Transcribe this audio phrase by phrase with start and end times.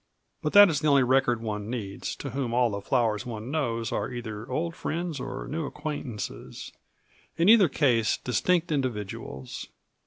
[0.41, 3.91] But that is the only record one needs to whom all the flowers one knows
[3.91, 6.71] are either old friends or new acquaintances
[7.37, 9.67] in either case distinct individuals.